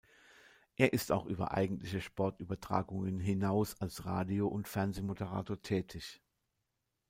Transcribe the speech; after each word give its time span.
Er 0.77 0.93
ist 0.93 1.11
auch 1.11 1.27
über 1.27 1.51
eigentliche 1.51 2.01
Sportübertragungen 2.01 3.19
hinaus 3.19 3.79
als 3.81 4.03
Radio- 4.03 4.47
und 4.47 4.67
Fernsehmoderator 4.67 5.61
tätig. 5.61 6.23